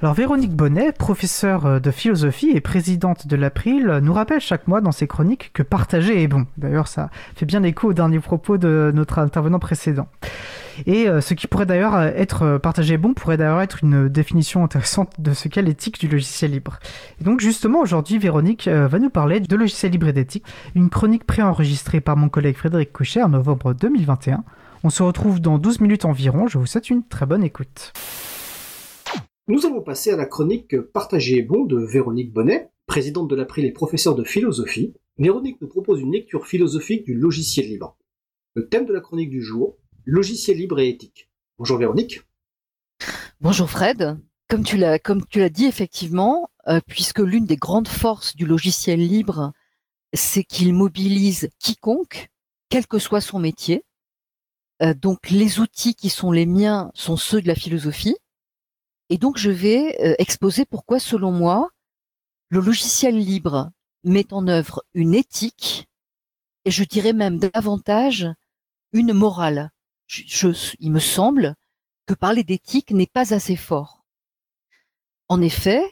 Alors 0.00 0.14
Véronique 0.14 0.54
Bonnet, 0.54 0.92
professeure 0.92 1.66
euh, 1.66 1.80
de 1.80 1.90
philosophie 1.90 2.50
et 2.50 2.60
présidente 2.60 3.26
de 3.26 3.34
l'April, 3.34 3.98
nous 4.00 4.12
rappelle 4.12 4.40
chaque 4.40 4.68
mois 4.68 4.80
dans 4.80 4.92
ses 4.92 5.08
chroniques 5.08 5.50
que 5.52 5.64
partager 5.64 6.22
est 6.22 6.28
bon. 6.28 6.46
D'ailleurs, 6.56 6.86
ça 6.86 7.10
fait 7.34 7.46
bien 7.46 7.64
écho 7.64 7.88
aux 7.88 7.92
derniers 7.92 8.20
propos 8.20 8.58
de 8.58 8.92
notre 8.94 9.18
intervenant 9.18 9.58
précédent. 9.58 10.06
Et 10.86 11.08
euh, 11.08 11.20
ce 11.20 11.34
qui 11.34 11.48
pourrait 11.48 11.66
d'ailleurs 11.66 12.00
être 12.00 12.58
partagé 12.58 12.96
bon 12.96 13.12
pourrait 13.12 13.38
d'ailleurs 13.38 13.60
être 13.60 13.82
une 13.82 14.08
définition 14.08 14.62
intéressante 14.62 15.12
de 15.18 15.32
ce 15.32 15.48
qu'est 15.48 15.62
l'éthique 15.62 15.98
du 15.98 16.06
logiciel 16.06 16.52
libre. 16.52 16.78
Et 17.20 17.24
donc 17.24 17.40
justement 17.40 17.80
aujourd'hui 17.80 18.18
Véronique 18.18 18.68
euh, 18.68 18.86
va 18.86 19.00
nous 19.00 19.10
parler 19.10 19.40
de 19.40 19.56
logiciel 19.56 19.90
libre 19.90 20.06
et 20.06 20.12
d'éthique, 20.12 20.44
une 20.76 20.90
chronique 20.90 21.24
préenregistrée 21.24 22.00
par 22.00 22.16
mon 22.16 22.28
collègue 22.28 22.56
Frédéric 22.56 22.92
Couchet 22.92 23.24
en 23.24 23.30
novembre 23.30 23.74
2021. 23.74 24.44
On 24.84 24.90
se 24.90 25.02
retrouve 25.02 25.40
dans 25.40 25.58
12 25.58 25.80
minutes 25.80 26.04
environ, 26.04 26.46
je 26.46 26.56
vous 26.56 26.66
souhaite 26.66 26.88
une 26.88 27.02
très 27.02 27.26
bonne 27.26 27.42
écoute. 27.42 27.92
Nous 29.50 29.64
allons 29.64 29.80
passer 29.80 30.10
à 30.10 30.16
la 30.16 30.26
chronique 30.26 30.78
Partagé 30.78 31.38
et 31.38 31.42
bon 31.42 31.64
de 31.64 31.78
Véronique 31.78 32.34
Bonnet, 32.34 32.70
présidente 32.86 33.28
de 33.28 33.34
l'April 33.34 33.64
et 33.64 33.72
professeure 33.72 34.14
de 34.14 34.22
philosophie. 34.22 34.92
Véronique 35.16 35.58
nous 35.62 35.68
propose 35.68 36.02
une 36.02 36.12
lecture 36.12 36.46
philosophique 36.46 37.06
du 37.06 37.14
logiciel 37.14 37.66
libre. 37.66 37.96
Le 38.52 38.68
thème 38.68 38.84
de 38.84 38.92
la 38.92 39.00
chronique 39.00 39.30
du 39.30 39.42
jour, 39.42 39.78
logiciel 40.04 40.58
libre 40.58 40.80
et 40.80 40.90
éthique. 40.90 41.30
Bonjour 41.56 41.78
Véronique. 41.78 42.20
Bonjour 43.40 43.70
Fred. 43.70 44.18
Comme 44.50 44.64
tu 44.64 44.76
l'as, 44.76 44.98
comme 44.98 45.24
tu 45.24 45.38
l'as 45.38 45.48
dit 45.48 45.64
effectivement, 45.64 46.50
euh, 46.66 46.80
puisque 46.86 47.20
l'une 47.20 47.46
des 47.46 47.56
grandes 47.56 47.88
forces 47.88 48.36
du 48.36 48.44
logiciel 48.44 49.00
libre, 49.00 49.54
c'est 50.12 50.44
qu'il 50.44 50.74
mobilise 50.74 51.48
quiconque, 51.58 52.28
quel 52.68 52.86
que 52.86 52.98
soit 52.98 53.22
son 53.22 53.38
métier. 53.38 53.82
Euh, 54.82 54.92
donc 54.92 55.30
les 55.30 55.58
outils 55.58 55.94
qui 55.94 56.10
sont 56.10 56.32
les 56.32 56.44
miens 56.44 56.90
sont 56.92 57.16
ceux 57.16 57.40
de 57.40 57.48
la 57.48 57.54
philosophie 57.54 58.18
et 59.10 59.18
donc, 59.18 59.38
je 59.38 59.50
vais 59.50 59.96
euh, 60.02 60.14
exposer 60.18 60.64
pourquoi, 60.66 61.00
selon 61.00 61.32
moi, 61.32 61.70
le 62.50 62.60
logiciel 62.60 63.16
libre 63.16 63.70
met 64.04 64.32
en 64.32 64.48
œuvre 64.48 64.84
une 64.94 65.14
éthique, 65.14 65.88
et 66.64 66.70
je 66.70 66.84
dirais 66.84 67.12
même 67.12 67.38
davantage 67.38 68.28
une 68.92 69.12
morale. 69.12 69.70
il 70.78 70.92
me 70.92 70.98
semble 70.98 71.54
que 72.06 72.14
parler 72.14 72.44
d'éthique 72.44 72.90
n'est 72.90 73.06
pas 73.06 73.34
assez 73.34 73.56
fort. 73.56 74.04
En 75.28 75.42
effet, 75.42 75.82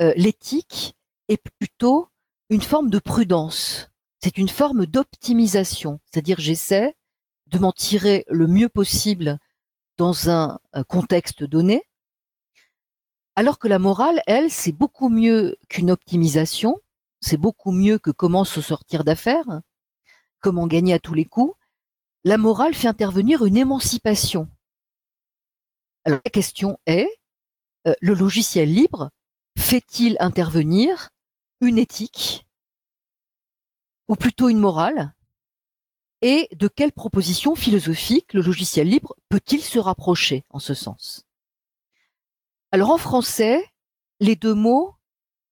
euh, 0.00 0.12
l'éthique 0.16 0.94
est 1.28 1.42
plutôt 1.58 2.08
une 2.48 2.62
forme 2.62 2.90
de 2.90 2.98
prudence. 2.98 3.90
C'est 4.22 4.38
une 4.38 4.48
forme 4.48 4.86
d'optimisation, 4.86 6.00
c'est-à-dire 6.06 6.40
j'essaie 6.40 6.94
de 7.46 7.58
m'en 7.58 7.72
tirer 7.72 8.24
le 8.28 8.46
mieux 8.46 8.68
possible 8.68 9.38
dans 9.96 10.30
un 10.30 10.58
contexte 10.88 11.44
donné, 11.44 11.82
alors 13.40 13.58
que 13.58 13.68
la 13.68 13.78
morale, 13.78 14.20
elle, 14.26 14.50
c'est 14.50 14.70
beaucoup 14.70 15.08
mieux 15.08 15.56
qu'une 15.70 15.90
optimisation, 15.90 16.78
c'est 17.22 17.38
beaucoup 17.38 17.72
mieux 17.72 17.98
que 17.98 18.10
comment 18.10 18.44
se 18.44 18.60
sortir 18.60 19.02
d'affaires, 19.02 19.62
comment 20.40 20.66
gagner 20.66 20.92
à 20.92 20.98
tous 20.98 21.14
les 21.14 21.24
coups. 21.24 21.54
La 22.22 22.36
morale 22.36 22.74
fait 22.74 22.86
intervenir 22.86 23.46
une 23.46 23.56
émancipation. 23.56 24.50
Alors 26.04 26.20
la 26.22 26.30
question 26.30 26.78
est, 26.84 27.08
euh, 27.86 27.94
le 28.02 28.12
logiciel 28.12 28.70
libre 28.70 29.08
fait-il 29.56 30.18
intervenir 30.20 31.08
une 31.62 31.78
éthique 31.78 32.46
ou 34.08 34.16
plutôt 34.16 34.50
une 34.50 34.60
morale? 34.60 35.14
Et 36.20 36.46
de 36.52 36.68
quelle 36.68 36.92
proposition 36.92 37.54
philosophique 37.54 38.34
le 38.34 38.42
logiciel 38.42 38.86
libre 38.86 39.16
peut-il 39.30 39.62
se 39.62 39.78
rapprocher 39.78 40.44
en 40.50 40.58
ce 40.58 40.74
sens? 40.74 41.24
Alors 42.72 42.90
en 42.90 42.98
français, 42.98 43.64
les 44.20 44.36
deux 44.36 44.54
mots 44.54 44.94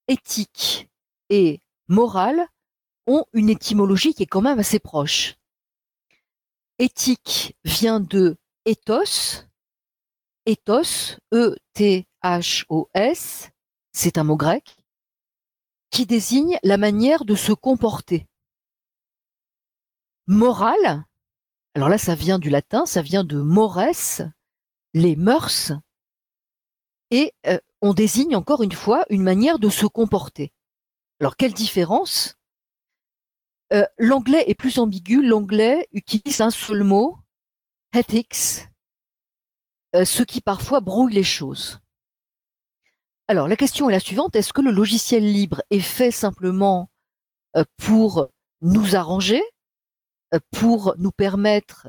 éthique 0.09 0.89
et 1.31 1.61
morale 1.89 2.47
ont 3.07 3.25
une 3.33 3.49
étymologie 3.49 4.15
qui 4.15 4.23
est 4.23 4.27
quand 4.27 4.43
même 4.43 4.59
assez 4.59 4.79
proche. 4.79 5.37
Éthique 6.79 7.57
vient 7.65 8.01
de 8.01 8.37
ethos, 8.65 9.45
ethos, 10.47 11.17
E-T-H-O-S, 11.35 12.71
c'est 13.93 14.19
un 14.19 14.25
mot 14.25 14.37
grec, 14.37 14.77
qui 15.91 16.07
désigne 16.07 16.59
la 16.63 16.77
manière 16.77 17.25
de 17.25 17.35
se 17.35 17.53
comporter. 17.53 18.27
Morale, 20.27 21.05
alors 21.75 21.89
là 21.89 21.99
ça 21.99 22.15
vient 22.15 22.39
du 22.39 22.51
latin, 22.51 22.87
ça 22.87 23.03
vient 23.03 23.25
de 23.25 23.41
mores, 23.41 23.81
les 24.95 25.17
mœurs, 25.17 25.73
et 27.11 27.33
euh, 27.47 27.59
on 27.81 27.95
désigne 27.95 28.37
encore 28.37 28.63
une 28.63 28.73
fois 28.73 29.05
une 29.11 29.23
manière 29.23 29.59
de 29.59 29.69
se 29.69 29.87
comporter. 29.87 30.53
Alors 31.21 31.37
quelle 31.37 31.55
différence? 31.55 32.37
Euh, 33.73 33.87
L'anglais 33.99 34.45
est 34.47 34.55
plus 34.55 34.79
ambigu, 34.79 35.23
l'anglais 35.23 35.89
utilise 35.93 36.41
un 36.41 36.51
seul 36.51 36.85
mot, 36.85 37.19
ethics, 37.95 38.69
euh, 39.95 40.05
ce 40.05 40.23
qui 40.23 40.41
parfois 40.41 40.81
brouille 40.81 41.15
les 41.15 41.25
choses. 41.25 41.81
Alors 43.27 43.47
la 43.47 43.57
question 43.57 43.91
est 43.91 43.93
la 43.93 44.01
suivante, 44.01 44.37
est-ce 44.37 44.53
que 44.55 44.63
le 44.63 44.71
logiciel 44.71 45.23
libre 45.23 45.63
est 45.71 45.81
fait 45.81 46.11
simplement 46.11 46.91
pour 47.77 48.29
nous 48.63 48.97
arranger, 48.97 49.43
pour 50.53 50.95
nous 50.97 51.11
permettre 51.13 51.89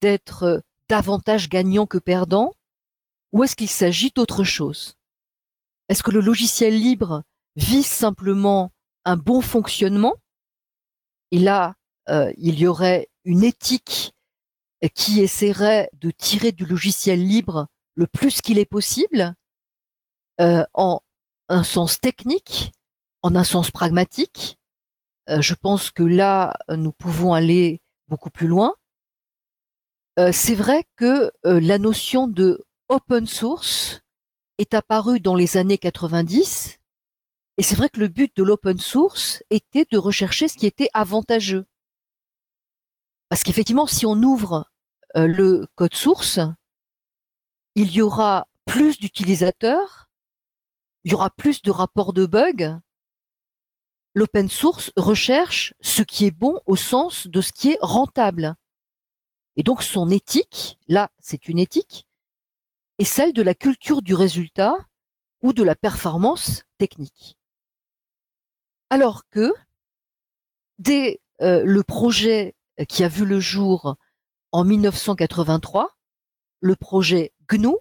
d'être 0.00 0.62
davantage 0.88 1.48
gagnants 1.48 1.86
que 1.86 1.98
perdants? 1.98 2.52
Ou 3.36 3.44
est-ce 3.44 3.54
qu'il 3.54 3.68
s'agit 3.68 4.12
d'autre 4.16 4.44
chose? 4.44 4.96
Est-ce 5.90 6.02
que 6.02 6.10
le 6.10 6.22
logiciel 6.22 6.74
libre 6.74 7.22
vise 7.54 7.84
simplement 7.84 8.72
un 9.04 9.18
bon 9.18 9.42
fonctionnement? 9.42 10.14
Et 11.32 11.38
là, 11.38 11.74
euh, 12.08 12.32
il 12.38 12.58
y 12.58 12.66
aurait 12.66 13.10
une 13.24 13.44
éthique 13.44 14.14
qui 14.94 15.20
essaierait 15.20 15.90
de 15.92 16.10
tirer 16.10 16.50
du 16.50 16.64
logiciel 16.64 17.22
libre 17.22 17.66
le 17.94 18.06
plus 18.06 18.40
qu'il 18.40 18.58
est 18.58 18.64
possible, 18.64 19.34
euh, 20.40 20.64
en 20.72 21.02
un 21.50 21.62
sens 21.62 22.00
technique, 22.00 22.72
en 23.20 23.34
un 23.36 23.44
sens 23.44 23.70
pragmatique. 23.70 24.56
Euh, 25.28 25.42
je 25.42 25.52
pense 25.52 25.90
que 25.90 26.02
là, 26.02 26.56
nous 26.70 26.92
pouvons 26.92 27.34
aller 27.34 27.82
beaucoup 28.08 28.30
plus 28.30 28.46
loin. 28.48 28.74
c'est 30.32 30.54
vrai 30.54 30.84
que 30.96 31.30
la 31.44 31.76
notion 31.76 32.26
de 32.26 32.64
open 32.88 33.26
source 33.26 34.00
est 34.58 34.74
apparu 34.74 35.20
dans 35.20 35.34
les 35.34 35.56
années 35.56 35.78
90 35.78 36.78
et 37.58 37.62
c'est 37.62 37.74
vrai 37.74 37.88
que 37.88 38.00
le 38.00 38.08
but 38.08 38.36
de 38.36 38.42
l'open 38.42 38.78
source 38.78 39.42
était 39.50 39.86
de 39.90 39.96
rechercher 39.96 40.48
ce 40.48 40.58
qui 40.58 40.66
était 40.66 40.90
avantageux. 40.92 41.66
Parce 43.28 43.42
qu'effectivement, 43.42 43.86
si 43.86 44.04
on 44.04 44.22
ouvre 44.22 44.70
euh, 45.16 45.26
le 45.26 45.66
code 45.74 45.94
source, 45.94 46.38
il 47.74 47.92
y 47.92 48.02
aura 48.02 48.46
plus 48.66 48.98
d'utilisateurs, 48.98 50.10
il 51.04 51.12
y 51.12 51.14
aura 51.14 51.30
plus 51.30 51.62
de 51.62 51.70
rapports 51.70 52.12
de 52.12 52.26
bugs. 52.26 52.78
L'open 54.14 54.48
source 54.48 54.92
recherche 54.96 55.74
ce 55.80 56.02
qui 56.02 56.26
est 56.26 56.30
bon 56.30 56.60
au 56.66 56.76
sens 56.76 57.26
de 57.26 57.40
ce 57.40 57.52
qui 57.52 57.70
est 57.70 57.78
rentable. 57.80 58.54
Et 59.56 59.62
donc 59.62 59.82
son 59.82 60.10
éthique, 60.10 60.78
là 60.88 61.10
c'est 61.18 61.48
une 61.48 61.58
éthique, 61.58 62.05
et 62.98 63.04
celle 63.04 63.32
de 63.32 63.42
la 63.42 63.54
culture 63.54 64.02
du 64.02 64.14
résultat 64.14 64.76
ou 65.42 65.52
de 65.52 65.62
la 65.62 65.74
performance 65.74 66.64
technique. 66.78 67.36
Alors 68.90 69.28
que 69.30 69.52
dès 70.78 71.20
euh, 71.42 71.62
le 71.64 71.82
projet 71.82 72.54
qui 72.88 73.04
a 73.04 73.08
vu 73.08 73.24
le 73.24 73.40
jour 73.40 73.96
en 74.52 74.64
1983, 74.64 75.96
le 76.60 76.76
projet 76.76 77.32
GNU, 77.48 77.76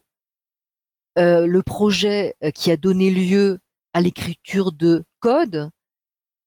euh, 1.18 1.48
le 1.48 1.64
projet 1.64 2.36
euh, 2.44 2.52
qui 2.52 2.72
a 2.72 2.78
donné 2.78 3.09
lieu 3.09 3.59
à 3.94 4.01
l'écriture 4.01 4.72
de 4.72 5.06
code 5.19 5.69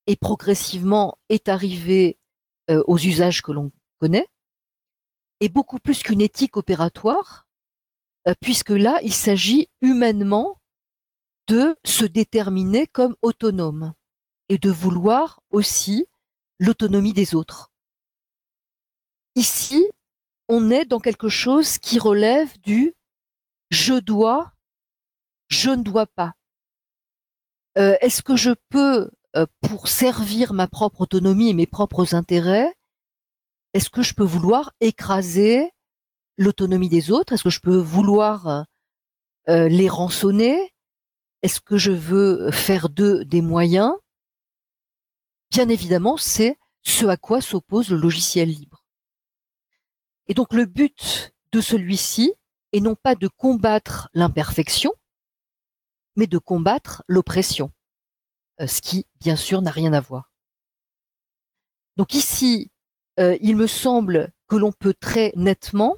et 0.07 0.17
progressivement 0.17 1.19
est 1.29 1.49
arrivé 1.49 2.19
aux 2.87 2.99
usages 2.99 3.41
que 3.41 3.51
l'on 3.51 3.73
connaît, 3.99 4.27
est 5.41 5.49
beaucoup 5.49 5.79
plus 5.79 6.03
qu'une 6.03 6.21
éthique 6.21 6.59
opératoire, 6.59 7.48
euh, 7.48 7.48
puisque 8.41 8.71
là, 8.71 8.99
il 9.03 9.15
s'agit 9.15 9.69
humainement 9.81 10.59
de 11.47 11.77
se 11.85 12.05
déterminer 12.05 12.87
comme 12.87 13.17
autonome 13.23 13.95
et 14.49 14.59
de 14.59 14.71
vouloir 14.71 15.41
aussi 15.51 16.07
l'autonomie 16.59 17.13
des 17.15 17.35
autres. 17.35 17.73
Ici, 19.35 19.87
on 20.49 20.71
est 20.71 20.85
dans 20.85 21.01
quelque 21.01 21.29
chose 21.29 21.79
qui 21.79 21.99
relève 21.99 22.59
du 22.61 22.95
je 23.71 23.95
dois, 23.95 24.53
je 25.49 25.71
ne 25.71 25.83
dois 25.83 26.07
pas. 26.07 26.35
Euh, 27.77 27.97
est-ce 28.01 28.23
que 28.23 28.37
je 28.37 28.51
peux, 28.71 29.11
euh, 29.37 29.47
pour 29.61 29.89
servir 29.89 30.53
ma 30.53 30.67
propre 30.67 31.03
autonomie 31.03 31.51
et 31.51 31.55
mes 31.55 31.67
propres 31.67 32.15
intérêts, 32.15 32.75
est-ce 33.75 33.91
que 33.91 34.03
je 34.03 34.15
peux 34.15 34.25
vouloir 34.25 34.73
écraser 34.81 35.71
l'autonomie 36.39 36.89
des 36.89 37.11
autres? 37.11 37.35
Est-ce 37.35 37.45
que 37.45 37.51
je 37.51 37.61
peux 37.61 37.77
vouloir 37.77 38.65
euh, 39.49 39.69
les 39.69 39.89
rançonner? 39.89 40.73
Est-ce 41.43 41.61
que 41.61 41.77
je 41.77 41.93
veux 41.93 42.51
faire 42.51 42.89
d'eux 42.89 43.25
des 43.25 43.43
moyens? 43.43 43.93
Bien 45.51 45.69
évidemment, 45.69 46.17
c'est 46.17 46.59
ce 46.83 47.07
à 47.07 47.17
quoi 47.17 47.41
s'oppose 47.41 47.91
le 47.91 47.99
logiciel 47.99 48.49
libre. 48.49 48.85
Et 50.27 50.35
donc 50.35 50.53
le 50.53 50.65
but 50.65 51.33
de 51.53 51.61
celui-ci 51.61 52.33
est 52.73 52.81
non 52.81 52.95
pas 52.95 53.15
de 53.15 53.29
combattre 53.29 54.09
l'imperfection, 54.15 54.93
mais 56.17 56.27
de 56.27 56.39
combattre 56.39 57.03
l'oppression, 57.07 57.73
euh, 58.61 58.67
ce 58.67 58.81
qui, 58.83 59.07
bien 59.21 59.37
sûr, 59.37 59.63
n'a 59.63 59.71
rien 59.71 59.93
à 59.93 60.01
voir. 60.01 60.31
Donc 61.97 62.15
ici, 62.15 62.71
euh, 63.19 63.37
il 63.41 63.57
me 63.57 63.67
semble 63.67 64.33
que 64.49 64.57
l'on 64.57 64.73
peut 64.73 64.95
très 64.95 65.33
nettement 65.35 65.97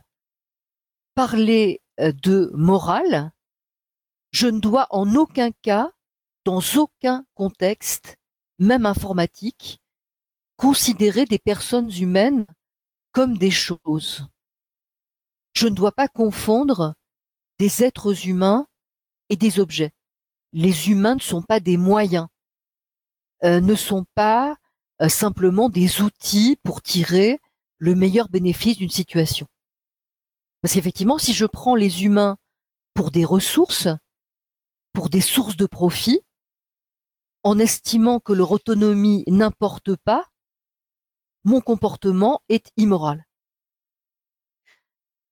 parler 1.20 1.82
euh, 2.00 2.12
de 2.12 2.50
morale. 2.54 3.30
Je 4.30 4.46
ne 4.46 4.58
dois 4.58 4.86
en 4.88 5.14
aucun 5.16 5.50
cas, 5.50 5.92
dans 6.46 6.62
aucun 6.76 7.26
contexte, 7.34 8.16
même 8.58 8.86
informatique, 8.86 9.82
considérer 10.56 11.26
des 11.26 11.38
personnes 11.38 11.92
humaines 11.92 12.46
comme 13.12 13.36
des 13.36 13.50
choses. 13.50 14.26
Je 15.52 15.68
ne 15.68 15.74
dois 15.74 15.92
pas 15.92 16.08
confondre 16.08 16.94
des 17.58 17.84
êtres 17.84 18.26
humains 18.26 18.66
et 19.28 19.36
des 19.36 19.60
objets. 19.60 19.92
Les 20.54 20.88
humains 20.88 21.16
ne 21.16 21.20
sont 21.20 21.42
pas 21.42 21.60
des 21.60 21.76
moyens, 21.76 22.28
euh, 23.44 23.60
ne 23.60 23.74
sont 23.74 24.06
pas 24.14 24.56
euh, 25.02 25.10
simplement 25.10 25.68
des 25.68 26.00
outils 26.00 26.56
pour 26.64 26.80
tirer 26.80 27.40
le 27.76 27.94
meilleur 27.94 28.30
bénéfice 28.30 28.78
d'une 28.78 28.88
situation. 28.88 29.46
Parce 30.62 30.74
qu'effectivement, 30.74 31.18
si 31.18 31.32
je 31.32 31.46
prends 31.46 31.74
les 31.74 32.04
humains 32.04 32.36
pour 32.94 33.10
des 33.10 33.24
ressources, 33.24 33.88
pour 34.92 35.08
des 35.08 35.20
sources 35.20 35.56
de 35.56 35.66
profit, 35.66 36.20
en 37.42 37.58
estimant 37.58 38.20
que 38.20 38.32
leur 38.32 38.50
autonomie 38.50 39.24
n'importe 39.26 39.96
pas, 39.96 40.26
mon 41.44 41.60
comportement 41.60 42.42
est 42.48 42.70
immoral. 42.76 43.26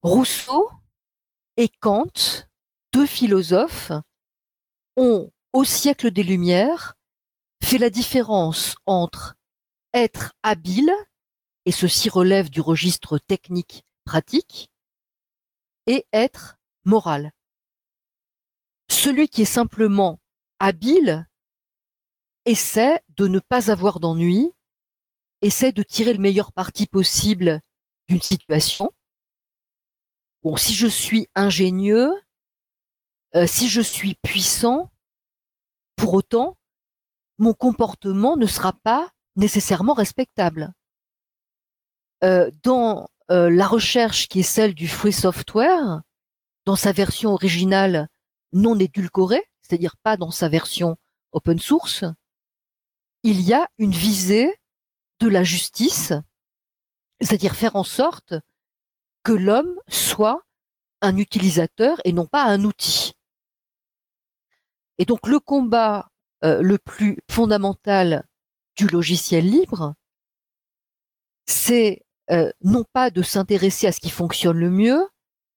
Rousseau 0.02 0.70
et 1.56 1.68
Kant, 1.68 2.12
deux 2.92 3.06
philosophes, 3.06 3.92
ont, 4.96 5.30
au 5.52 5.64
siècle 5.64 6.10
des 6.10 6.22
Lumières, 6.22 6.94
fait 7.62 7.78
la 7.78 7.90
différence 7.90 8.76
entre 8.86 9.34
être 9.92 10.32
habile, 10.42 10.92
et 11.66 11.72
ceci 11.72 12.08
relève 12.08 12.48
du 12.48 12.60
registre 12.60 13.18
technique 13.18 13.84
pratique, 14.04 14.70
et 15.88 16.06
être 16.12 16.58
moral. 16.84 17.32
Celui 18.88 19.28
qui 19.28 19.42
est 19.42 19.46
simplement 19.46 20.20
habile 20.60 21.26
essaie 22.44 23.02
de 23.16 23.26
ne 23.26 23.40
pas 23.40 23.70
avoir 23.70 23.98
d'ennui, 23.98 24.52
essaie 25.42 25.72
de 25.72 25.82
tirer 25.82 26.12
le 26.12 26.20
meilleur 26.20 26.52
parti 26.52 26.86
possible 26.86 27.60
d'une 28.08 28.22
situation. 28.22 28.92
Bon, 30.42 30.56
si 30.56 30.74
je 30.74 30.86
suis 30.86 31.28
ingénieux, 31.34 32.12
euh, 33.34 33.46
si 33.46 33.68
je 33.68 33.80
suis 33.80 34.14
puissant, 34.22 34.90
pour 35.96 36.14
autant, 36.14 36.56
mon 37.38 37.54
comportement 37.54 38.36
ne 38.36 38.46
sera 38.46 38.72
pas 38.72 39.10
nécessairement 39.36 39.94
respectable. 39.94 40.72
Euh, 42.24 42.50
dans 42.62 43.08
euh, 43.30 43.50
la 43.50 43.66
recherche 43.66 44.28
qui 44.28 44.40
est 44.40 44.42
celle 44.42 44.74
du 44.74 44.88
free 44.88 45.12
software, 45.12 46.02
dans 46.64 46.76
sa 46.76 46.92
version 46.92 47.32
originale 47.32 48.08
non 48.52 48.78
édulcorée, 48.78 49.44
c'est-à-dire 49.62 49.96
pas 50.02 50.16
dans 50.16 50.30
sa 50.30 50.48
version 50.48 50.96
open 51.32 51.58
source, 51.58 52.04
il 53.22 53.40
y 53.40 53.52
a 53.52 53.68
une 53.78 53.92
visée 53.92 54.54
de 55.20 55.28
la 55.28 55.44
justice, 55.44 56.12
c'est-à-dire 57.20 57.54
faire 57.54 57.76
en 57.76 57.84
sorte 57.84 58.34
que 59.24 59.32
l'homme 59.32 59.78
soit 59.88 60.42
un 61.00 61.16
utilisateur 61.16 62.00
et 62.04 62.12
non 62.12 62.26
pas 62.26 62.44
un 62.44 62.64
outil. 62.64 63.12
Et 64.98 65.04
donc 65.04 65.26
le 65.26 65.38
combat 65.38 66.10
euh, 66.44 66.62
le 66.62 66.78
plus 66.78 67.18
fondamental 67.30 68.26
du 68.76 68.86
logiciel 68.86 69.44
libre, 69.44 69.94
c'est 71.46 72.04
euh, 72.30 72.50
non 72.62 72.84
pas 72.92 73.10
de 73.10 73.22
s'intéresser 73.22 73.86
à 73.86 73.92
ce 73.92 74.00
qui 74.00 74.10
fonctionne 74.10 74.58
le 74.58 74.70
mieux, 74.70 75.08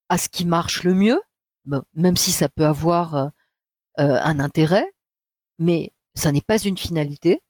à 0.10 0.18
ce 0.18 0.30
qui 0.30 0.46
marche 0.46 0.84
le 0.84 0.94
mieux, 0.94 1.22
même 1.94 2.18
si 2.18 2.32
ça 2.32 2.50
peut 2.50 2.66
avoir 2.66 3.16
euh, 3.16 3.30
un 3.98 4.40
intérêt, 4.40 4.92
mais 5.60 5.94
ça 6.16 6.32
n'est 6.32 6.42
pas 6.42 6.58
une 6.58 6.78
finalité. 6.78 7.42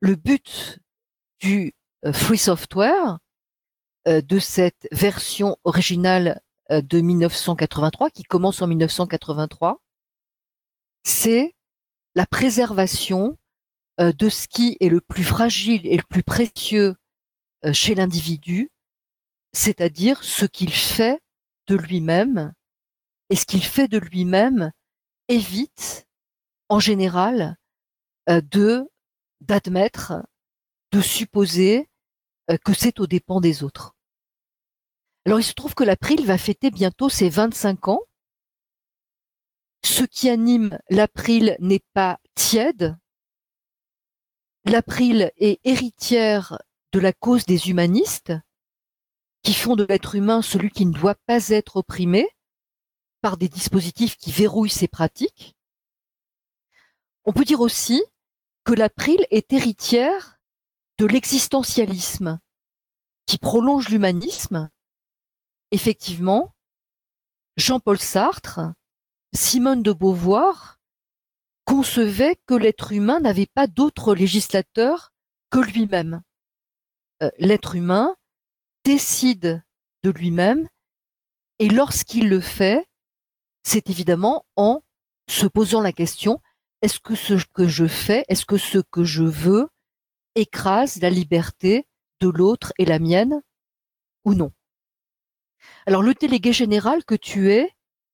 Le 0.00 0.14
but 0.14 0.78
du 1.40 1.74
free 2.12 2.38
software, 2.38 3.18
de 4.06 4.38
cette 4.38 4.88
version 4.92 5.58
originale 5.64 6.40
de 6.70 7.00
1983, 7.00 8.10
qui 8.10 8.22
commence 8.22 8.62
en 8.62 8.66
1983, 8.66 9.78
c'est 11.04 11.54
la 12.14 12.26
préservation 12.26 13.38
euh, 14.00 14.12
de 14.12 14.28
ce 14.28 14.48
qui 14.48 14.76
est 14.80 14.88
le 14.88 15.00
plus 15.00 15.24
fragile 15.24 15.86
et 15.86 15.96
le 15.96 16.02
plus 16.08 16.22
précieux 16.22 16.94
euh, 16.94 16.94
chez 17.72 17.94
l'individu, 17.94 18.70
c'est-à-dire 19.52 20.22
ce 20.22 20.46
qu'il 20.46 20.72
fait 20.72 21.20
de 21.66 21.76
lui-même. 21.76 22.52
Et 23.28 23.36
ce 23.36 23.46
qu'il 23.46 23.64
fait 23.64 23.88
de 23.88 23.98
lui-même 23.98 24.72
évite, 25.28 26.06
en 26.68 26.80
général, 26.80 27.56
euh, 28.28 28.40
de 28.40 28.88
d'admettre, 29.40 30.14
de 30.92 31.00
supposer 31.00 31.88
que 32.64 32.74
c'est 32.74 33.00
aux 33.00 33.06
dépens 33.06 33.40
des 33.40 33.62
autres. 33.62 33.94
Alors 35.24 35.40
il 35.40 35.44
se 35.44 35.54
trouve 35.54 35.74
que 35.74 35.84
l'April 35.84 36.26
va 36.26 36.36
fêter 36.36 36.70
bientôt 36.70 37.08
ses 37.08 37.30
25 37.30 37.88
ans 37.88 38.00
ce 39.84 40.04
qui 40.04 40.28
anime 40.28 40.78
l'April 40.88 41.56
n'est 41.60 41.84
pas 41.94 42.18
tiède. 42.34 42.96
L'April 44.64 45.32
est 45.38 45.60
héritière 45.64 46.58
de 46.92 47.00
la 47.00 47.12
cause 47.12 47.44
des 47.46 47.68
humanistes, 47.70 48.32
qui 49.42 49.54
font 49.54 49.76
de 49.76 49.84
l'être 49.84 50.14
humain 50.14 50.42
celui 50.42 50.70
qui 50.70 50.86
ne 50.86 50.92
doit 50.92 51.14
pas 51.26 51.48
être 51.48 51.76
opprimé 51.76 52.28
par 53.20 53.36
des 53.36 53.48
dispositifs 53.48 54.16
qui 54.16 54.32
verrouillent 54.32 54.70
ses 54.70 54.88
pratiques. 54.88 55.56
On 57.24 57.32
peut 57.32 57.44
dire 57.44 57.60
aussi 57.60 58.02
que 58.64 58.72
l'April 58.72 59.26
est 59.30 59.52
héritière 59.52 60.38
de 60.98 61.06
l'existentialisme 61.06 62.40
qui 63.26 63.38
prolonge 63.38 63.88
l'humanisme. 63.88 64.70
Effectivement, 65.70 66.54
Jean-Paul 67.56 67.98
Sartre 67.98 68.60
Simone 69.32 69.82
de 69.82 69.92
Beauvoir 69.92 70.80
concevait 71.64 72.36
que 72.46 72.54
l'être 72.54 72.92
humain 72.92 73.20
n'avait 73.20 73.46
pas 73.46 73.68
d'autre 73.68 74.14
législateur 74.14 75.12
que 75.50 75.60
lui-même. 75.60 76.22
Euh, 77.22 77.30
l'être 77.38 77.74
humain 77.74 78.16
décide 78.84 79.62
de 80.02 80.10
lui-même 80.10 80.68
et 81.58 81.68
lorsqu'il 81.68 82.28
le 82.28 82.40
fait, 82.40 82.86
c'est 83.62 83.90
évidemment 83.90 84.46
en 84.56 84.82
se 85.28 85.46
posant 85.46 85.82
la 85.82 85.92
question 85.92 86.40
est-ce 86.82 86.98
que 86.98 87.14
ce 87.14 87.34
que 87.52 87.68
je 87.68 87.86
fais, 87.86 88.24
est-ce 88.28 88.46
que 88.46 88.56
ce 88.56 88.78
que 88.78 89.04
je 89.04 89.22
veux 89.22 89.68
écrase 90.34 91.00
la 91.02 91.10
liberté 91.10 91.86
de 92.20 92.28
l'autre 92.28 92.72
et 92.78 92.86
la 92.86 92.98
mienne 92.98 93.42
ou 94.24 94.32
non? 94.34 94.52
Alors 95.86 96.02
le 96.02 96.14
délégué 96.14 96.54
général 96.54 97.04
que 97.04 97.14
tu 97.14 97.52
es, 97.52 97.70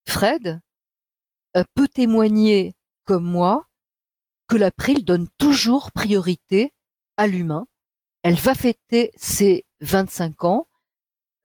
Fred, 0.08 0.60
euh, 1.56 1.64
peut 1.74 1.88
témoigner, 1.88 2.74
comme 3.04 3.24
moi, 3.24 3.66
que 4.48 4.56
l'April 4.56 5.04
donne 5.04 5.28
toujours 5.38 5.92
priorité 5.92 6.72
à 7.16 7.28
l'humain. 7.28 7.66
Elle 8.28 8.34
va 8.34 8.56
fêter 8.56 9.12
ses 9.14 9.64
25 9.82 10.42
ans 10.42 10.66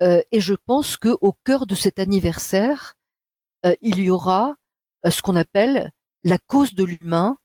euh, 0.01 0.23
et 0.31 0.41
je 0.41 0.55
pense 0.55 0.97
que 0.97 1.15
au 1.21 1.31
cœur 1.31 1.67
de 1.67 1.75
cet 1.75 1.99
anniversaire, 1.99 2.95
euh, 3.67 3.75
il 3.81 3.99
y 3.99 4.09
aura 4.09 4.55
ce 5.07 5.21
qu'on 5.21 5.35
appelle 5.35 5.91
la 6.23 6.39
cause 6.39 6.73
de 6.73 6.83
l'humain 6.83 7.37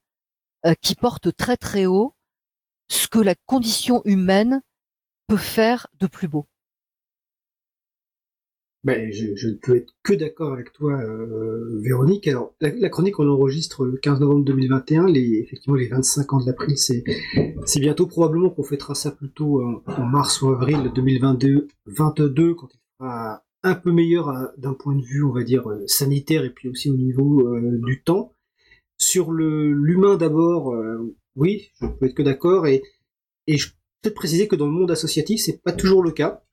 qui 0.81 0.95
porte 0.95 1.37
très 1.37 1.59
très 1.59 1.85
haut 1.85 2.17
ce 2.89 3.09
que 3.09 3.19
la 3.19 3.35
condition 3.45 4.01
humaine 4.07 4.63
peut 5.27 5.37
faire 5.37 5.87
de 6.01 6.07
plus 6.07 6.29
beau. 6.29 6.47
Ben, 8.87 9.13
je, 9.13 9.49
ne 9.49 9.55
peux 9.55 9.75
être 9.75 9.93
que 10.05 10.15
d'accord 10.15 10.53
avec 10.53 10.73
toi, 10.73 10.93
euh, 10.93 11.81
Véronique. 11.83 12.29
Alors, 12.29 12.55
la, 12.61 12.89
chronique, 12.89 13.19
on 13.19 13.29
enregistre 13.29 13.85
le 13.85 13.97
15 13.97 14.21
novembre 14.21 14.45
2021. 14.45 15.09
Les, 15.09 15.41
effectivement, 15.41 15.75
les 15.75 15.89
25 15.89 16.33
ans 16.33 16.41
de 16.41 16.47
l'April, 16.47 16.79
c'est, 16.79 17.03
c'est 17.65 17.81
bientôt 17.81 18.07
probablement 18.07 18.49
qu'on 18.49 18.63
fêtera 18.63 18.95
ça 18.95 19.11
plutôt 19.11 19.61
en, 19.61 20.07
mars 20.07 20.41
ou 20.41 20.51
avril 20.51 20.93
2022, 20.95 21.67
22, 21.87 22.55
quand 22.55 22.69
il 22.73 22.79
sera 23.01 23.43
un 23.65 23.75
peu 23.75 23.91
meilleur 23.91 24.53
d'un 24.57 24.75
point 24.75 24.95
de 24.95 25.03
vue, 25.03 25.25
on 25.25 25.33
va 25.33 25.43
dire, 25.43 25.69
euh, 25.69 25.85
sanitaire 25.89 26.45
et 26.45 26.51
puis 26.51 26.69
aussi 26.69 26.89
au 26.89 26.97
niveau 26.97 27.41
euh, 27.41 27.81
du 27.85 28.05
temps. 28.05 28.37
sur 28.99 29.33
l'humain 29.33 30.17
d'abord, 30.17 30.73
oui, 31.35 31.71
je 31.81 31.89
peux 31.89 32.07
être 32.07 32.15
que 32.15 32.23
d'accord 32.23 32.69
et 32.69 32.85
et 33.49 33.57
je 33.57 33.69
peux 33.69 33.75
peut-être 34.03 34.15
préciser 34.15 34.47
que 34.47 34.55
dans 34.55 34.67
le 34.67 34.73
monde 34.73 34.93
associatif, 34.93 35.41
c'est 35.41 35.61
pas 35.61 35.73
toujours 35.73 36.05
le 36.05 36.13
cas 36.13 36.46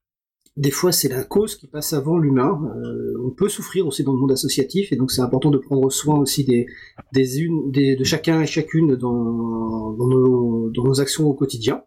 des 0.56 0.72
fois 0.72 0.92
c'est 0.92 1.10
la 1.10 1.24
cause 1.24 1.56
qui 1.56 1.68
passe 1.68 1.94
avant 1.94 2.18
l'humain. 2.18 2.62
Euh, 2.76 3.14
on 3.26 3.32
peut 3.32 3.50
souffrir 3.50 3.88
aussi 3.88 4.04
dans 4.04 4.14
le 4.14 4.20
monde 4.20 4.32
associatif 4.32 4.92
et 4.92 4.96
donc 4.96 5.12
c'est 5.12 5.22
important 5.22 5.50
de 5.50 5.58
prendre 5.58 5.90
soin 5.92 6.20
aussi 6.20 6.44
des, 6.44 6.68
de 7.14 8.04
chacun 8.04 8.42
et 8.42 8.46
chacune 8.46 8.96
dans, 8.96 9.96
nos, 9.98 11.00
actions 11.00 11.28
au 11.28 11.34
quotidien. 11.34 11.84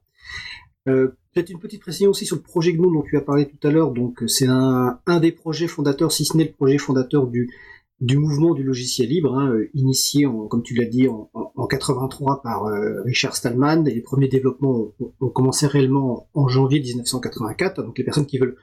Euh, 0.88 1.08
Peut-être 1.32 1.50
une 1.50 1.58
petite 1.58 1.82
précision 1.82 2.12
aussi 2.12 2.24
sur 2.24 2.36
le 2.36 2.40
projet 2.40 2.72
GNU 2.72 2.90
dont 2.94 3.02
tu 3.02 3.14
as 3.18 3.20
parlé 3.20 3.46
tout 3.46 3.68
à 3.68 3.70
l'heure. 3.70 3.90
Donc 3.90 4.24
c'est 4.26 4.46
un 4.46 5.20
des 5.20 5.32
projets 5.32 5.66
fondateurs, 5.66 6.10
si 6.10 6.24
ce 6.24 6.34
n'est 6.34 6.44
le 6.44 6.52
projet 6.52 6.78
fondateur 6.78 7.26
du, 7.26 7.50
du 8.00 8.18
mouvement 8.18 8.54
du 8.54 8.62
logiciel 8.62 9.08
libre, 9.08 9.34
hein, 9.34 9.58
initié, 9.74 10.26
en, 10.26 10.46
comme 10.46 10.62
tu 10.62 10.74
l'as 10.74 10.84
dit, 10.84 11.08
en, 11.08 11.30
en, 11.32 11.66
83 11.66 12.42
par 12.42 12.66
euh, 12.66 13.02
Richard 13.02 13.34
Stallman. 13.34 13.86
Et 13.86 13.94
les 13.94 14.02
premiers 14.02 14.28
développements 14.28 14.92
ont, 15.20 15.28
commencé 15.30 15.66
réellement 15.66 16.28
en, 16.34 16.48
janvier 16.48 16.80
1984. 16.80 17.82
Donc 17.82 17.98
les 17.98 18.04
personnes 18.04 18.26
qui 18.26 18.38
veulent 18.38 18.56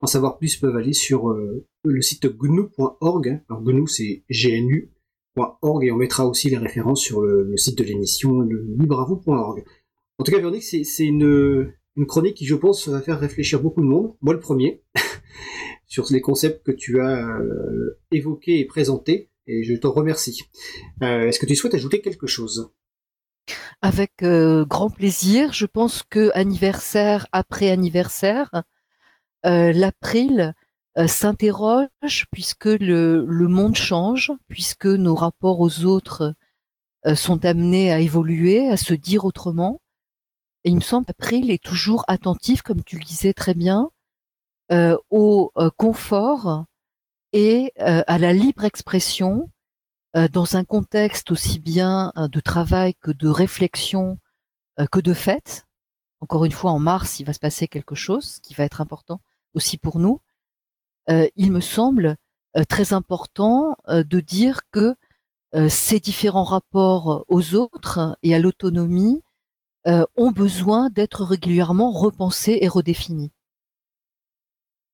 en 0.00 0.06
savoir 0.06 0.36
plus 0.36 0.56
peuvent 0.56 0.76
aller 0.76 0.92
sur 0.92 1.30
euh, 1.30 1.66
le 1.84 2.02
site 2.02 2.26
gnu.org. 2.26 3.42
Alors 3.48 3.62
gnu 3.62 3.88
c'est 3.88 4.24
gnu.org 4.30 5.84
et 5.84 5.90
on 5.90 5.96
mettra 5.96 6.26
aussi 6.26 6.50
les 6.50 6.58
références 6.58 7.00
sur 7.00 7.22
le, 7.22 7.56
site 7.56 7.78
de 7.78 7.84
l'émission, 7.84 8.40
le 8.40 8.66
libreavou.org. 8.78 9.64
En 10.18 10.24
tout 10.24 10.30
cas, 10.30 10.38
Véronique, 10.38 10.62
c'est 10.62 11.04
une, 11.04 11.72
une 11.96 12.06
chronique 12.06 12.36
qui, 12.36 12.44
je 12.44 12.54
pense, 12.54 12.86
va 12.88 13.00
faire 13.00 13.18
réfléchir 13.18 13.60
beaucoup 13.62 13.80
de 13.80 13.86
monde. 13.86 14.14
Moi, 14.20 14.34
le 14.34 14.40
premier. 14.40 14.82
sur 15.94 16.06
les 16.10 16.20
concepts 16.20 16.66
que 16.66 16.72
tu 16.72 17.00
as 17.00 17.38
euh, 17.38 18.00
évoqués 18.10 18.58
et 18.58 18.64
présentés, 18.64 19.30
et 19.46 19.62
je 19.62 19.76
te 19.76 19.86
remercie. 19.86 20.42
Euh, 21.02 21.28
est-ce 21.28 21.38
que 21.38 21.46
tu 21.46 21.54
souhaites 21.54 21.74
ajouter 21.74 22.00
quelque 22.00 22.26
chose? 22.26 22.72
Avec 23.80 24.24
euh, 24.24 24.64
grand 24.64 24.90
plaisir. 24.90 25.52
Je 25.52 25.66
pense 25.66 26.02
que 26.02 26.32
anniversaire 26.34 27.28
après 27.30 27.70
anniversaire, 27.70 28.50
l'April 29.44 30.54
s'interroge 31.06 32.26
puisque 32.32 32.64
le, 32.64 33.24
le, 33.28 33.48
monde 33.48 33.76
change, 33.76 34.32
puisque 34.48 34.86
nos 34.86 35.14
rapports 35.14 35.60
aux 35.60 35.84
autres 35.84 36.34
sont 37.14 37.44
amenés 37.44 37.92
à 37.92 38.00
évoluer, 38.00 38.68
à 38.68 38.78
se 38.78 38.94
dire 38.94 39.26
autrement. 39.26 39.80
Et 40.64 40.70
il 40.70 40.76
me 40.76 40.80
semble 40.80 41.04
qu'April 41.04 41.50
est 41.50 41.62
toujours 41.62 42.04
attentif, 42.08 42.62
comme 42.62 42.82
tu 42.82 42.98
le 42.98 43.04
disais 43.04 43.34
très 43.34 43.52
bien, 43.52 43.90
au 44.70 45.52
euh, 45.56 45.70
confort 45.76 46.64
et 47.32 47.72
euh, 47.80 48.02
à 48.06 48.18
la 48.18 48.32
libre 48.32 48.64
expression 48.64 49.50
dans 50.30 50.56
un 50.56 50.62
contexte 50.62 51.32
aussi 51.32 51.58
bien 51.58 52.12
de 52.16 52.38
travail 52.38 52.94
que 52.94 53.10
de 53.10 53.26
réflexion 53.26 54.20
que 54.92 55.00
de 55.00 55.12
fête. 55.12 55.66
Encore 56.20 56.44
une 56.44 56.52
fois, 56.52 56.70
en 56.70 56.78
mars, 56.78 57.18
il 57.18 57.26
va 57.26 57.32
se 57.32 57.40
passer 57.40 57.66
quelque 57.66 57.96
chose 57.96 58.38
qui 58.38 58.54
va 58.54 58.62
être 58.62 58.80
important 58.80 59.20
aussi 59.54 59.76
pour 59.76 59.98
nous. 59.98 60.20
il 61.08 61.50
me 61.50 61.58
semble 61.58 62.14
très 62.68 62.92
important 62.92 63.76
de 63.88 64.20
dire 64.20 64.60
que 64.70 64.94
ces 65.68 65.98
différents 65.98 66.44
rapports 66.44 67.24
aux 67.26 67.56
autres 67.56 68.16
et 68.22 68.36
à 68.36 68.38
l'autonomie 68.38 69.20
ont 69.84 70.30
besoin 70.30 70.90
d'être 70.90 71.24
régulièrement 71.24 71.90
repensés 71.90 72.58
et 72.60 72.68
redéfinis 72.68 73.32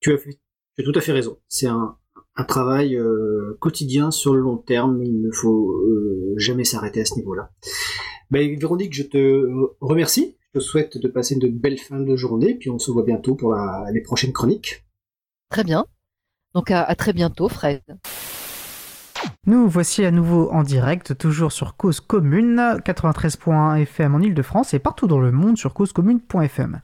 tu 0.00 0.12
as, 0.12 0.19
fait, 0.19 0.38
tu 0.76 0.83
as 0.83 0.85
tout 0.85 0.99
à 0.99 1.00
fait 1.00 1.12
raison. 1.12 1.38
C'est 1.49 1.66
un, 1.66 1.97
un 2.37 2.45
travail 2.45 2.97
euh, 2.97 3.57
quotidien 3.61 4.11
sur 4.11 4.35
le 4.35 4.40
long 4.40 4.57
terme. 4.57 5.02
Il 5.02 5.21
ne 5.21 5.30
faut 5.30 5.73
euh, 5.73 6.35
jamais 6.37 6.64
s'arrêter 6.64 7.00
à 7.00 7.04
ce 7.04 7.14
niveau-là. 7.16 7.50
Ben, 8.30 8.59
Véronique, 8.59 8.95
je 8.95 9.02
te 9.02 9.47
remercie. 9.80 10.37
Je 10.52 10.59
te 10.59 10.64
souhaite 10.64 10.99
de 10.99 11.09
passer 11.09 11.35
une 11.35 11.49
belle 11.49 11.78
fin 11.78 12.00
de 12.00 12.16
journée. 12.16 12.54
Puis 12.54 12.71
on 12.71 12.78
se 12.78 12.90
voit 12.90 13.04
bientôt 13.04 13.35
pour 13.35 13.52
la, 13.52 13.87
les 13.92 14.00
prochaines 14.00 14.33
chroniques. 14.33 14.85
Très 15.50 15.64
bien. 15.64 15.85
Donc 16.54 16.71
à, 16.71 16.83
à 16.83 16.95
très 16.95 17.12
bientôt, 17.12 17.49
Fred. 17.49 17.83
Nous 19.47 19.69
voici 19.69 20.04
à 20.04 20.11
nouveau 20.11 20.50
en 20.50 20.62
direct, 20.62 21.16
toujours 21.16 21.52
sur 21.52 21.76
Cause 21.76 22.00
Commune, 22.00 22.57
93.1 22.85 23.80
FM 23.83 24.14
en 24.14 24.21
Ile-de-France 24.21 24.75
et 24.75 24.78
partout 24.78 25.07
dans 25.07 25.19
le 25.19 25.33
monde 25.33 25.59
sur 25.59 25.75
causecommune.fm. 25.75 26.80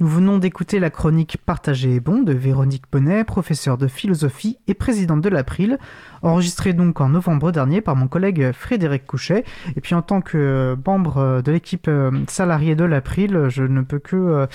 Nous 0.00 0.08
venons 0.08 0.38
d'écouter 0.38 0.78
la 0.78 0.88
chronique 0.88 1.36
Partagée 1.44 1.96
et 1.96 2.00
bon 2.00 2.22
de 2.22 2.32
Véronique 2.32 2.84
Bonnet, 2.90 3.22
professeure 3.22 3.76
de 3.76 3.86
philosophie 3.86 4.56
et 4.66 4.72
présidente 4.72 5.20
de 5.20 5.28
l'April, 5.28 5.78
enregistrée 6.22 6.72
donc 6.72 7.02
en 7.02 7.10
novembre 7.10 7.52
dernier 7.52 7.82
par 7.82 7.96
mon 7.96 8.08
collègue 8.08 8.52
Frédéric 8.52 9.06
Couchet. 9.06 9.44
Et 9.76 9.82
puis 9.82 9.94
en 9.94 10.00
tant 10.00 10.22
que 10.22 10.74
membre 10.86 11.42
de 11.42 11.52
l'équipe 11.52 11.86
euh, 11.86 12.10
salariée 12.28 12.74
de 12.74 12.84
l'April, 12.84 13.48
je 13.50 13.62
ne 13.62 13.82
peux 13.82 13.98
que 13.98 14.16
euh, 14.16 14.46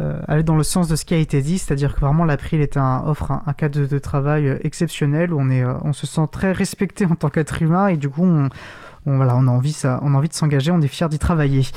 euh, 0.00 0.20
aller 0.28 0.42
dans 0.42 0.56
le 0.56 0.64
sens 0.64 0.86
de 0.86 0.96
ce 0.96 1.06
qui 1.06 1.14
a 1.14 1.18
été 1.18 1.40
dit, 1.40 1.56
c'est-à-dire 1.56 1.94
que 1.94 2.00
vraiment 2.00 2.26
l'April 2.26 2.60
est 2.60 2.76
un, 2.76 3.02
offre 3.06 3.32
un, 3.32 3.52
cadre 3.54 3.86
de, 3.86 3.98
travail 3.98 4.58
exceptionnel 4.64 5.32
où 5.32 5.40
on, 5.40 5.48
est, 5.48 5.64
on 5.64 5.94
se 5.94 6.06
sent 6.06 6.28
très 6.30 6.52
respecté 6.52 7.06
en 7.06 7.14
tant 7.14 7.30
qu'être 7.30 7.62
humain 7.62 7.86
et 7.86 7.96
du 7.96 8.10
coup 8.10 8.24
on, 8.24 8.50
voilà, 9.06 9.34
on 9.36 9.46
a 9.46 9.50
envie, 9.50 9.72
ça, 9.72 9.98
on 10.02 10.14
a 10.14 10.18
envie 10.18 10.28
de 10.28 10.34
s'engager, 10.34 10.70
on 10.70 10.80
est 10.80 10.88
fier 10.88 11.08
d'y 11.08 11.18
travailler. 11.18 11.64